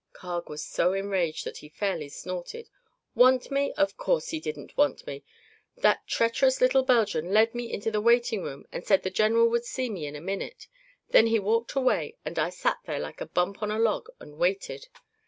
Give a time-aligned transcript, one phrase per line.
[0.13, 2.71] Carg was so enraged that he fairly snorted.
[3.13, 3.71] "Want me?
[3.73, 5.23] Of course he didn't want me!
[5.77, 9.63] That treacherous little Belgian led me into the waiting room and said the general would
[9.65, 10.65] see me in a minute.
[11.11, 14.39] Then he walked away and I sat there like a bump on a log and
[14.39, 14.87] waited.